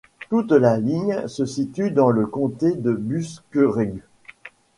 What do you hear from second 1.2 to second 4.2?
se situe dans le comté de Buskerud.